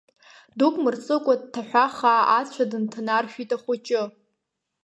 Дук 0.57 0.75
мырҵыкәа 0.83 1.33
дҭаҳәахаа 1.41 2.21
ацәа 2.39 2.63
дынҭанаршәит 2.71 3.49
ахәыҷы. 3.55 4.03